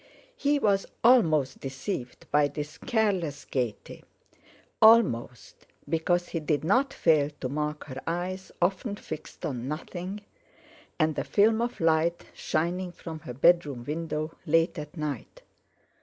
He 0.35 0.57
was 0.57 0.87
almost 1.03 1.59
deceived 1.59 2.25
by 2.31 2.47
this 2.47 2.79
careless 2.79 3.45
gaiety. 3.45 4.03
Almost—because 4.81 6.29
he 6.29 6.39
did 6.39 6.63
not 6.63 6.91
fail 6.91 7.29
to 7.39 7.47
mark 7.47 7.83
her 7.83 8.01
eyes 8.07 8.51
often 8.59 8.95
fixed 8.95 9.45
on 9.45 9.67
nothing, 9.67 10.21
and 10.97 11.13
the 11.13 11.23
film 11.23 11.61
of 11.61 11.79
light 11.79 12.25
shining 12.33 12.91
from 12.91 13.19
her 13.19 13.33
bedroom 13.35 13.83
window 13.85 14.35
late 14.47 14.79
at 14.79 14.97
night. 14.97 15.43